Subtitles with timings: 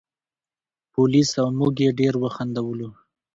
[0.93, 2.89] پولیس او موږ یې ډېر وخندولو.